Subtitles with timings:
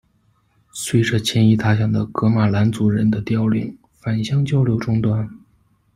[0.73, 5.29] 随着迁移他乡的噶玛兰族人的凋零，返乡交流中断。